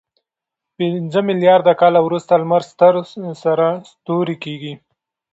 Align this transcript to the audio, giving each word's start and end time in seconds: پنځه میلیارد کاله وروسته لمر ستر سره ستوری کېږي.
پنځه 0.77 1.19
میلیارد 1.29 1.67
کاله 1.81 1.99
وروسته 2.03 2.33
لمر 2.41 2.61
ستر 2.71 2.93
سره 3.43 3.65
ستوری 3.91 4.35
کېږي. 4.43 4.73